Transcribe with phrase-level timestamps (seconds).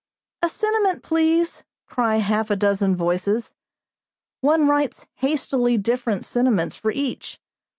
[0.41, 3.53] "A sentiment, please," cry half a dozen voices.
[4.39, 7.39] One writes hastily different sentiments for each.